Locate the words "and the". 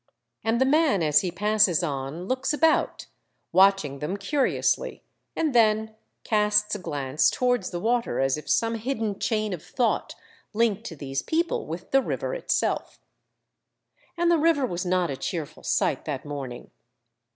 0.43-0.65, 14.17-14.39